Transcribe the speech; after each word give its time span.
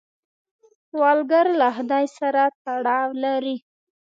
سوالګر 0.89 1.45
له 1.59 1.67
خدای 1.75 2.05
سره 2.17 2.41
تړاو 2.63 3.09
لري 3.23 3.57